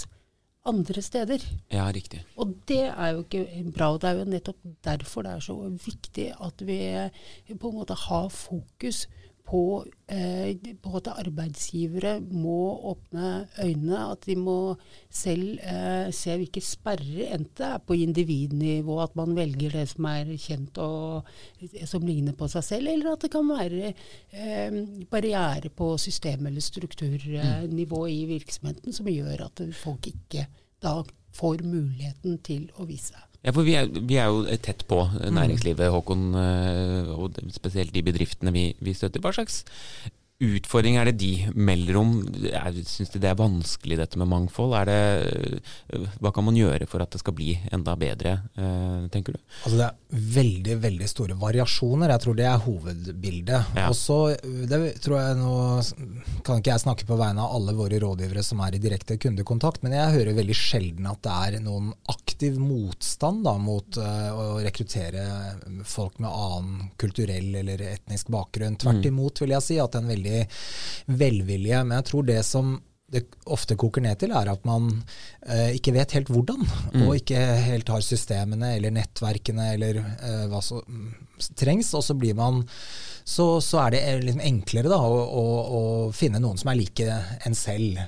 andre 0.66 1.02
steder. 1.06 1.44
Ja, 1.72 1.86
riktig. 1.94 2.24
Og 2.42 2.58
det 2.68 2.88
er 2.90 3.14
jo 3.14 3.24
ikke 3.24 3.46
bra. 3.72 3.94
og 3.94 4.02
Det 4.02 4.10
er 4.10 4.20
jo 4.20 4.32
nettopp 4.34 4.64
derfor 4.84 5.24
det 5.24 5.36
er 5.36 5.46
så 5.46 5.56
viktig 5.70 6.32
at 6.42 6.66
vi 6.66 6.80
på 7.54 7.70
en 7.72 7.80
måte 7.80 7.96
har 8.08 8.28
fokus 8.34 9.06
på, 9.46 9.86
eh, 10.12 10.56
på, 10.82 10.92
at 10.98 11.10
arbeidsgivere 11.14 12.18
må 12.20 12.58
åpne 12.92 13.48
øynene. 13.62 14.00
At 14.12 14.26
de 14.26 14.36
må 14.40 14.76
selv 15.10 15.60
eh, 15.62 16.10
se 16.16 16.36
hvilke 16.40 16.64
sperrer, 16.66 17.36
enten 17.38 17.68
er 17.68 17.84
på 17.86 17.98
individnivå, 18.02 18.98
at 19.04 19.16
man 19.16 19.36
velger 19.38 19.78
det 19.78 19.86
som 19.94 20.10
er 20.10 20.34
kjent 20.42 20.80
og 20.82 21.30
som 21.86 22.06
ligner 22.06 22.38
på 22.38 22.50
seg 22.52 22.66
selv, 22.66 22.92
eller 22.92 23.14
at 23.14 23.26
det 23.26 23.32
kan 23.36 23.50
være 23.50 23.94
eh, 23.94 24.82
barriere 25.12 25.70
på 25.70 25.94
system- 26.02 26.50
eller 26.50 26.64
strukturnivå 26.66 28.06
i 28.12 28.24
virksomheten 28.34 28.94
som 28.96 29.10
gjør 29.12 29.48
at 29.50 29.64
folk 29.78 30.10
ikke 30.10 30.48
da 30.84 31.00
får 31.36 31.64
muligheten 31.68 32.40
til 32.46 32.70
å 32.80 32.88
vise 32.90 33.14
seg. 33.14 33.35
Ja, 33.46 33.54
for 33.54 33.66
vi 33.68 33.76
er, 33.78 33.90
vi 33.94 34.18
er, 34.18 34.32
jo 34.34 34.58
tett 34.66 34.82
på 34.90 35.04
næringslivet, 35.14 35.92
Håkon, 35.94 36.28
eh, 36.42 37.12
og 37.14 37.38
spesielt 37.54 37.94
de 37.94 38.02
bedriftene 38.06 38.54
vi, 38.56 38.72
vi 38.82 38.96
støtter. 38.98 39.22
Hva 39.22 39.36
slags 39.38 39.62
utfordring 40.44 40.98
er 41.00 41.08
det 41.08 41.16
de 41.22 41.30
melder 41.56 41.96
om? 42.00 42.10
Syns 42.84 43.14
de 43.14 43.22
det 43.24 43.30
er 43.30 43.38
vanskelig 43.40 44.00
dette 44.02 44.20
med 44.20 44.28
mangfold? 44.28 44.74
Det, 44.90 45.62
hva 46.20 46.32
kan 46.36 46.44
man 46.48 46.58
gjøre 46.60 46.88
for 46.92 47.04
at 47.04 47.14
det 47.14 47.22
skal 47.22 47.36
bli 47.38 47.54
enda 47.76 47.96
bedre, 48.00 48.34
eh, 48.60 49.06
tenker 49.14 49.38
du? 49.38 49.40
Altså 49.62 49.78
det 49.80 49.86
er 49.88 50.26
veldig 50.36 50.78
veldig 50.84 51.10
store 51.12 51.38
variasjoner. 51.40 52.12
Jeg 52.12 52.24
tror 52.26 52.40
det 52.40 52.50
er 52.50 52.66
hovedbildet. 52.66 53.72
Ja. 53.78 53.88
Og 53.88 53.96
så 54.00 54.20
tror 55.06 55.18
jeg 55.22 55.40
nå 55.40 55.56
kan 56.46 56.60
ikke 56.60 56.74
jeg 56.74 56.84
snakke 56.84 57.08
på 57.08 57.20
vegne 57.20 57.46
av 57.46 57.56
alle 57.56 57.78
våre 57.78 58.02
rådgivere 58.04 58.44
som 58.44 58.66
er 58.66 58.76
i 58.76 58.82
direkte 58.84 59.20
kundekontakt, 59.22 59.86
men 59.86 59.96
jeg 59.96 60.18
hører 60.18 60.40
veldig 60.42 60.58
sjelden 60.58 61.08
at 61.14 61.24
det 61.24 61.40
er 61.46 61.64
noen 61.64 61.94
aktiv 62.36 62.60
motstand 62.60 63.48
da, 63.48 63.56
mot 63.58 63.98
uh, 64.04 64.30
å 64.36 64.46
rekruttere 64.60 65.24
folk 65.88 66.20
med 66.20 66.30
annen 66.30 66.94
kulturell 67.00 67.56
eller 67.64 67.88
etnisk 67.88 68.30
bakgrunn. 68.36 68.76
Tvert 68.76 69.02
mm. 69.02 69.10
imot 69.14 69.42
vil 69.42 69.56
jeg 69.56 69.70
si 69.72 69.82
at 69.82 69.96
en 69.96 70.12
veldig 70.12 70.26
veldig 70.26 70.48
velvilje. 71.06 71.84
Men 71.84 72.00
jeg 72.00 72.10
tror 72.12 72.28
det 72.28 72.44
som 72.44 72.76
det 73.16 73.22
ofte 73.54 73.78
koker 73.78 74.02
ned 74.02 74.18
til, 74.20 74.32
er 74.34 74.50
at 74.50 74.64
man 74.66 74.88
uh, 75.46 75.70
ikke 75.76 75.94
vet 75.96 76.16
helt 76.18 76.32
hvordan. 76.34 76.64
Mm. 76.96 77.04
Og 77.06 77.20
ikke 77.20 77.42
helt 77.68 77.92
har 77.94 78.04
systemene 78.04 78.74
eller 78.80 78.96
nettverkene 78.96 79.74
eller 79.76 80.02
uh, 80.02 80.48
hva 80.52 80.62
som 80.66 80.82
trengs. 81.56 81.94
Og 81.96 82.04
så 82.04 82.18
blir 82.18 82.36
man 82.38 82.66
Så, 83.26 83.60
så 83.62 83.80
er 83.82 83.96
det 83.96 84.02
liksom 84.22 84.42
enklere 84.46 84.90
da, 84.90 85.00
å, 85.02 85.22
å, 85.26 85.46
å, 85.78 85.80
finne 86.14 86.38
noen 86.38 86.60
som 86.62 86.70
er 86.70 86.78
like 86.78 87.16
en 87.46 87.56
selv. 87.58 88.04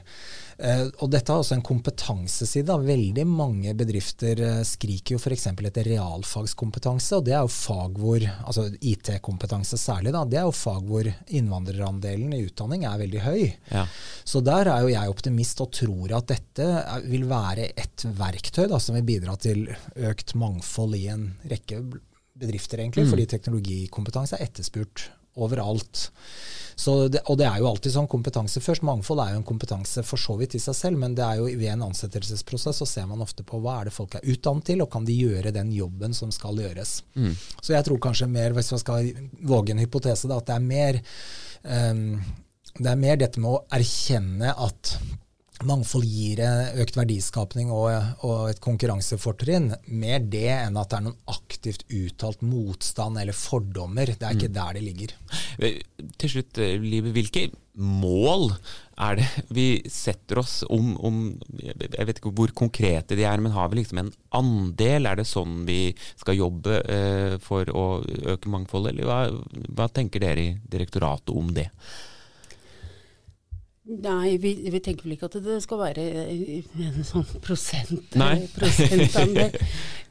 Uh, 0.57 0.87
og 1.03 1.11
dette 1.13 1.29
har 1.29 1.43
også 1.43 1.53
en 1.53 1.65
kompetanseside. 1.65 2.73
Veldig 2.87 3.25
mange 3.29 3.75
bedrifter 3.77 4.41
uh, 4.41 4.61
skriker 4.65 5.15
jo 5.15 5.21
f.eks. 5.21 5.45
etter 5.53 5.89
realfagskompetanse, 5.91 7.19
og 7.19 7.27
det 7.27 7.35
er 7.37 7.45
jo 7.45 7.53
fag 7.53 7.99
hvor 8.01 8.25
altså 8.25 8.65
IT-kompetanse 8.81 9.77
særlig, 9.77 10.15
da, 10.15 10.23
det 10.25 10.41
er 10.41 10.47
jo 10.49 10.55
fag 10.57 10.81
hvor 10.89 11.11
innvandrerandelen 11.27 12.33
i 12.33 12.41
utdanning 12.47 12.87
er 12.89 13.03
veldig 13.03 13.23
høy. 13.27 13.43
Ja. 13.69 13.85
Så 14.25 14.41
der 14.45 14.71
er 14.73 14.81
jo 14.81 14.93
jeg 14.95 15.13
optimist 15.13 15.61
og 15.61 15.71
tror 15.77 16.17
at 16.17 16.33
dette 16.33 16.67
vil 17.05 17.27
være 17.29 17.69
et 17.77 18.07
verktøy 18.17 18.65
da, 18.71 18.81
som 18.81 18.97
vil 18.97 19.05
bidra 19.07 19.37
til 19.41 19.67
økt 20.09 20.33
mangfold 20.39 20.97
i 20.97 21.05
en 21.13 21.29
rekke 21.47 21.83
bedrifter, 22.37 22.81
egentlig, 22.81 23.05
mm. 23.05 23.13
fordi 23.13 23.29
teknologikompetanse 23.29 24.37
er 24.37 24.49
etterspurt 24.49 25.07
overalt. 25.37 26.09
Det, 26.77 27.23
og 27.25 27.39
det 27.39 27.47
er 27.47 27.57
jo 27.57 27.67
alltid 27.71 27.93
sånn 27.95 28.09
kompetanse 28.09 28.61
først. 28.61 28.83
Mangfold 28.85 29.23
er 29.23 29.31
jo 29.33 29.39
en 29.39 29.47
kompetanse 29.47 30.03
for 30.05 30.21
så 30.21 30.35
vidt 30.37 30.53
i 30.55 30.61
seg 30.61 30.75
selv, 30.77 31.01
men 31.01 31.15
det 31.17 31.25
er 31.25 31.39
jo 31.39 31.47
ved 31.49 31.71
en 31.73 31.87
ansettelsesprosess 31.87 32.83
så 32.83 32.87
ser 32.87 33.07
man 33.09 33.23
ofte 33.25 33.45
på 33.47 33.57
hva 33.63 33.79
er 33.79 33.89
det 33.89 33.95
folk 33.95 34.13
er 34.19 34.27
utdannet 34.29 34.67
til, 34.69 34.83
og 34.85 34.91
kan 34.93 35.07
de 35.07 35.15
gjøre 35.17 35.55
den 35.55 35.71
jobben 35.73 36.13
som 36.15 36.31
skal 36.35 36.61
gjøres. 36.61 36.99
Mm. 37.17 37.33
Så 37.61 37.73
jeg 37.73 37.87
tror 37.87 38.01
kanskje 38.05 38.29
mer, 38.29 38.53
hvis 38.55 38.69
man 38.75 38.83
skal 38.83 39.09
våge 39.41 39.73
en 39.73 39.81
hypotese, 39.81 40.29
da, 40.29 40.37
at 40.37 40.51
det 40.51 40.59
er 40.59 40.67
mer 40.69 41.01
um, 41.65 42.03
det 42.77 42.91
er 42.91 42.99
mer 43.01 43.17
dette 43.17 43.41
med 43.41 43.55
å 43.55 43.63
erkjenne 43.73 44.53
at 44.53 44.97
mangfold 45.65 46.05
gir 46.05 46.41
økt 46.77 46.97
verdiskapning 46.99 47.71
og, 47.73 47.89
og, 48.25 48.49
et 48.51 48.59
konkurransefortrinn. 48.63 49.71
Mer 49.89 50.19
det 50.21 50.49
enn 50.53 50.77
at 50.77 50.91
det 50.91 50.99
er 50.99 51.05
noen 51.07 51.21
aktivt 51.33 51.85
uttalt 51.89 52.43
motstand 52.45 53.17
eller 53.21 53.37
fordommer. 53.37 54.13
Det 54.13 54.27
er 54.27 54.37
ikke 54.37 54.51
mm. 54.51 54.57
der 54.57 54.77
det 54.77 54.83
ligger. 54.85 55.15
Eh, 55.57 55.79
til 56.21 56.35
slutt, 56.35 56.61
Libe, 56.83 57.13
hvilke 57.15 57.47
mål 57.77 58.51
er 58.97 59.19
det 59.19 59.27
vi 59.53 59.65
setter 59.91 60.39
oss 60.41 60.63
om, 60.73 60.95
om, 61.05 61.17
Jeg 61.53 62.07
vet 62.09 62.19
ikke 62.19 62.33
hvor 62.33 62.53
konkrete 62.57 63.17
de 63.17 63.25
er, 63.29 63.41
men 63.41 63.53
har 63.53 63.69
vi 63.69 63.81
liksom 63.81 64.01
en 64.01 64.11
andel? 64.37 65.05
Er 65.05 65.19
det 65.19 65.27
sånn 65.29 65.61
vi 65.67 65.93
skal 66.17 66.39
jobbe 66.39 66.81
eh, 66.81 67.37
for 67.43 67.69
å 67.69 67.87
øke 68.33 68.49
mangfoldet, 68.53 68.95
eller 68.95 69.09
hva, 69.09 69.19
hva 69.77 69.89
tenker 69.93 70.25
dere 70.25 70.45
i 70.47 70.55
direktoratet 70.69 71.33
om 71.33 71.53
det? 71.53 71.69
Nei, 73.87 74.35
vi, 74.37 74.51
vi, 74.67 74.79
tenker 74.83 75.05
vel 75.07 75.13
ikke 75.15 75.29
at 75.29 75.37
det 75.45 75.61
skal 75.63 75.79
være 75.79 76.03
en 76.03 77.05
sånn 77.07 77.23
prosent, 77.43 78.09
prosentandel. 78.57 79.53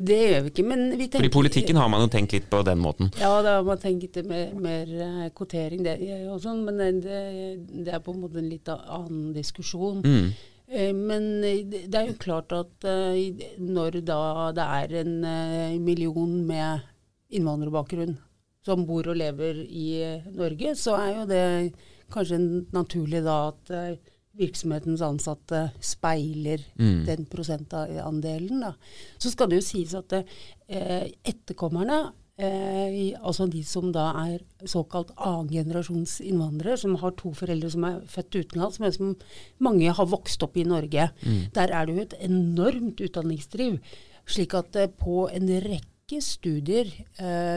det 0.09 0.17
gjør 0.17 0.45
vi 0.47 0.53
ikke. 0.53 0.65
Men 0.65 0.85
vi 0.95 1.05
tenker, 1.05 1.19
Fordi 1.21 1.33
politikken 1.35 1.81
har 1.81 1.91
man 1.93 2.07
jo 2.07 2.09
tenkt 2.15 2.33
litt 2.33 2.47
på 2.49 2.63
den 2.65 2.81
måten? 2.81 3.11
Ja, 3.21 3.35
da 3.45 3.59
har 3.59 3.67
man 3.67 3.81
tenkt 3.83 4.17
mer, 4.25 4.55
mer 4.57 4.89
eh, 4.89 5.27
kvotering 5.37 5.85
det, 5.85 5.99
og 6.33 6.41
sånn, 6.45 6.63
men 6.65 6.81
det, 7.05 7.21
det, 7.69 7.91
er 7.93 8.01
på 8.05 8.15
en 8.15 8.23
måte 8.23 8.41
en 8.41 8.49
litt 8.49 8.71
annen 8.73 9.35
diskusjon. 9.37 10.01
Mm. 10.07 10.31
Eh, 10.73 10.93
men 10.97 11.27
det 11.45 11.91
er 11.93 12.09
jo 12.09 12.21
klart 12.23 12.55
at 12.57 12.87
eh, 12.89 13.43
når 13.61 14.01
da 14.09 14.21
det 14.57 14.71
er 14.79 14.95
en 15.03 15.19
million 15.85 16.33
med 16.49 16.87
innvandrerbakgrunn 17.37 18.17
som 18.65 18.89
bor 18.89 19.13
og 19.13 19.21
lever 19.21 19.61
i 19.69 20.01
Norge, 20.33 20.73
så 20.81 20.97
er 20.97 21.13
jo 21.13 21.29
det 21.29 21.45
kanskje 22.13 22.39
naturlig 22.75 23.23
da 23.27 23.39
at 23.51 23.73
uh, 23.75 24.15
virksomhetens 24.37 25.03
ansatte 25.05 25.63
speiler 25.85 26.63
mm. 26.77 27.01
den 27.09 27.27
prosentandelen. 27.31 28.63
Da. 28.67 28.75
Så 29.19 29.33
skal 29.33 29.51
det 29.51 29.61
jo 29.61 29.67
sies 29.67 29.95
at 29.97 30.13
eh, 30.19 31.13
etterkommerne, 31.27 32.01
eh, 32.37 33.15
altså 33.17 33.49
de 33.51 33.63
som 33.67 33.89
da 33.95 34.11
er 34.27 34.45
såkalt 34.69 35.15
annengenerasjons 35.17 36.19
innvandrere, 36.27 36.79
som 36.81 36.99
har 37.01 37.17
to 37.19 37.33
foreldre 37.37 37.73
som 37.73 37.87
er 37.89 38.01
født 38.13 38.41
utenlands, 38.43 38.81
men 38.83 38.97
som 38.97 39.15
mange 39.65 39.93
har 39.99 40.13
vokst 40.13 40.45
opp 40.47 40.59
i 40.61 40.67
Norge, 40.69 41.11
mm. 41.23 41.43
der 41.57 41.73
er 41.73 41.87
det 41.87 41.97
jo 41.97 42.07
et 42.07 42.19
enormt 42.29 43.05
utdanningsdriv. 43.09 43.81
Slik 44.27 44.57
at 44.59 44.77
på 44.99 45.29
en 45.33 45.53
rekke 45.63 46.19
studier 46.23 46.91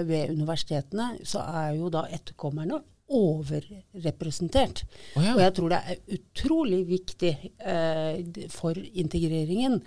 ved 0.06 0.32
universitetene 0.34 1.20
så 1.28 1.42
er 1.42 1.76
jo 1.80 1.90
da 1.94 2.04
etterkommerne 2.14 2.80
overrepresentert. 3.10 4.84
Oh, 5.18 5.24
ja. 5.24 5.34
Og 5.34 5.44
jeg 5.44 5.56
tror 5.58 5.74
det 5.74 5.80
er 5.80 6.18
utrolig 6.18 6.82
viktig 6.90 7.34
eh, 7.58 8.48
for 8.54 8.78
integreringen 8.78 9.80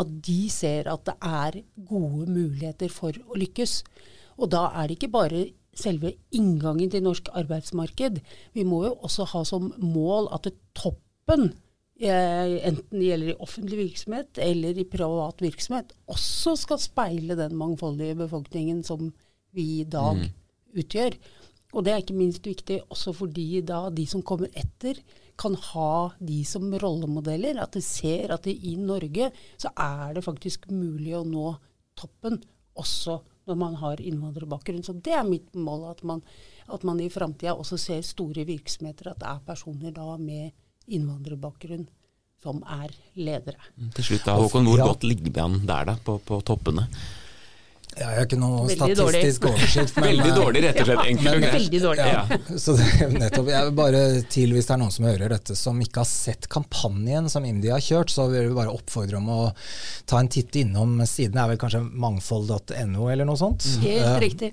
at 0.00 0.12
de 0.26 0.40
ser 0.52 0.90
at 0.92 1.04
det 1.08 1.16
er 1.20 1.60
gode 1.88 2.28
muligheter 2.30 2.92
for 2.92 3.16
å 3.28 3.38
lykkes. 3.40 3.80
Og 4.40 4.52
da 4.54 4.68
er 4.80 4.88
det 4.88 4.98
ikke 4.98 5.12
bare 5.12 5.46
selve 5.76 6.14
inngangen 6.34 6.90
til 6.92 7.04
norsk 7.04 7.30
arbeidsmarked. 7.36 8.20
Vi 8.56 8.66
må 8.66 8.84
jo 8.88 8.94
også 9.06 9.28
ha 9.34 9.42
som 9.46 9.70
mål 9.78 10.30
at 10.34 10.48
toppen, 10.76 11.52
eh, 12.00 12.56
enten 12.66 12.98
det 12.98 13.10
gjelder 13.10 13.32
i 13.32 13.40
offentlig 13.44 13.80
virksomhet 13.84 14.40
eller 14.42 14.78
i 14.78 14.88
privat 14.88 15.42
virksomhet, 15.44 15.92
også 16.08 16.56
skal 16.64 16.80
speile 16.82 17.36
den 17.38 17.56
mangfoldige 17.60 18.18
befolkningen 18.24 18.82
som 18.84 19.12
vi 19.54 19.80
i 19.80 19.84
dag 19.84 20.24
mm. 20.24 20.32
utgjør. 20.80 21.16
Og 21.72 21.84
det 21.86 21.92
er 21.92 22.00
ikke 22.02 22.16
minst 22.18 22.46
viktig 22.46 22.80
også 22.90 23.12
fordi 23.14 23.60
da 23.66 23.84
de 23.94 24.06
som 24.10 24.22
kommer 24.26 24.50
etter, 24.58 24.98
kan 25.40 25.54
ha 25.54 26.10
de 26.20 26.40
som 26.44 26.66
rollemodeller. 26.82 27.60
At 27.62 27.72
de 27.76 27.82
ser 27.84 28.32
at 28.34 28.44
de 28.44 28.52
i 28.52 28.74
Norge 28.76 29.30
så 29.56 29.70
er 29.78 30.16
det 30.18 30.24
faktisk 30.26 30.66
mulig 30.74 31.14
å 31.16 31.22
nå 31.24 31.52
toppen, 31.96 32.40
også 32.80 33.20
når 33.48 33.56
man 33.58 33.74
har 33.80 34.00
innvandrerbakgrunn. 34.02 34.82
Så 34.86 34.94
det 35.02 35.14
er 35.16 35.24
mitt 35.26 35.54
mål, 35.58 35.86
at 35.90 36.02
man, 36.06 36.20
at 36.68 36.84
man 36.86 37.00
i 37.02 37.08
framtida 37.12 37.54
også 37.58 37.78
ser 37.80 38.02
store 38.06 38.44
virksomheter, 38.48 39.10
at 39.14 39.22
det 39.22 39.30
er 39.30 39.40
personer 39.46 39.94
da 39.96 40.16
med 40.20 40.52
innvandrerbakgrunn 40.90 41.86
som 42.40 42.62
er 42.72 42.92
ledere. 43.20 43.60
Til 43.96 44.06
slutt 44.12 44.24
da, 44.28 44.36
Håkon, 44.40 44.64
hvor 44.68 44.78
Ja. 44.80 44.86
godt 44.88 45.04
ligger 45.04 45.28
vi 45.30 45.40
an 45.42 45.58
der 45.66 45.90
da, 45.90 45.96
på, 46.04 46.18
på 46.24 46.40
toppene? 46.46 46.86
Jeg 47.98 48.06
har 48.06 48.22
ikke 48.22 48.36
noe 48.38 48.68
Veldig 48.68 48.94
dårlig. 48.96 49.20
statistisk 49.20 49.46
oversikt. 49.50 49.96
men, 49.96 50.04
Veldig 50.06 50.30
eh, 50.30 50.36
dårlig, 50.36 50.60
rett 50.62 50.76
og 50.78 50.86
slett. 50.86 51.00
Enkelt 51.10 51.30
og 51.30 51.42
greit. 51.42 51.54
Veldig 51.56 51.80
dårlig. 51.82 52.04
Ja. 52.06 52.58
Så 52.64 52.74
det, 52.78 52.86
nettopp, 53.24 53.50
jeg 53.50 53.66
vil 53.66 53.74
bare 53.80 54.02
til 54.30 54.54
Hvis 54.54 54.68
det 54.68 54.74
er 54.76 54.80
noen 54.84 54.94
som 54.94 55.08
hører 55.08 55.34
dette 55.34 55.56
som 55.58 55.80
ikke 55.82 56.04
har 56.04 56.08
sett 56.08 56.46
kampanjen 56.52 57.26
som 57.32 57.44
IMDi 57.44 57.72
har 57.74 57.82
kjørt, 57.82 58.12
så 58.14 58.28
vil 58.30 58.46
vi 58.48 58.56
bare 58.56 58.72
oppfordre 58.72 59.18
om 59.18 59.28
å 59.34 59.40
ta 60.06 60.20
en 60.20 60.30
titt 60.30 60.60
innom 60.62 61.00
siden. 61.02 61.38
er 61.40 61.50
vel 61.50 61.60
kanskje 61.60 61.82
mangfold.no 61.82 63.10
eller 63.10 63.26
noe 63.28 63.40
sånt. 63.40 63.66
Helt 63.82 64.06
uh, 64.06 64.20
riktig. 64.22 64.52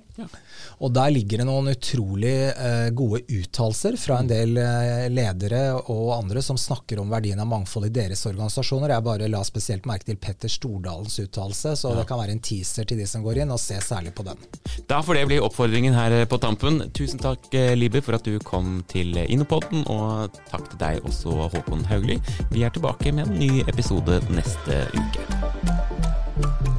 Og 0.81 0.91
der 0.97 1.13
ligger 1.13 1.41
det 1.41 1.47
noen 1.47 1.71
utrolig 1.75 2.35
uh, 2.57 2.89
gode 2.97 3.21
uttalelser 3.29 3.99
fra 4.01 4.19
en 4.23 4.31
del 4.31 4.57
uh, 4.57 5.05
ledere 5.13 5.61
og 5.77 6.11
andre 6.17 6.41
som 6.45 6.57
snakker 6.57 7.01
om 7.01 7.13
verdien 7.13 7.39
av 7.41 7.49
mangfold 7.53 7.91
i 7.91 7.93
deres 7.93 8.25
organisasjoner. 8.29 8.95
Jeg 8.95 9.07
bare 9.07 9.29
la 9.29 9.45
spesielt 9.45 9.85
merke 9.89 10.09
til 10.09 10.19
Petter 10.21 10.51
Stordalens 10.51 11.19
uttalelse, 11.21 11.77
så 11.77 11.93
det 11.97 12.09
kan 12.09 12.21
være 12.21 12.33
en 12.33 12.43
teaser 12.43 12.87
til 12.87 12.97
de 12.97 13.07
som 13.09 13.23
går 13.25 13.26
inn, 13.35 13.51
og 13.51 13.59
se 13.59 13.75
særlig 13.83 14.13
på 14.15 14.23
den. 14.23 14.39
Da 14.87 15.01
får 15.03 15.19
det 15.19 15.25
bli 15.27 15.41
oppfordringen 15.43 15.93
her 15.93 16.25
på 16.25 16.39
tampen. 16.39 16.79
Tusen 16.95 17.19
takk, 17.19 17.51
eh, 17.51 17.75
Libe, 17.75 18.01
for 18.01 18.15
at 18.15 18.23
du 18.23 18.39
kom 18.39 18.83
til 18.87 19.17
Innopodden, 19.27 19.83
og 19.91 20.31
takk 20.47 20.69
til 20.71 20.79
deg 20.79 21.03
også, 21.03 21.49
Håkon 21.51 21.85
Haugli. 21.91 22.21
Vi 22.51 22.63
er 22.63 22.69
tilbake 22.69 23.11
med 23.11 23.27
en 23.27 23.39
ny 23.39 23.63
episode 23.67 24.21
neste 24.31 24.87
uke. 24.95 26.76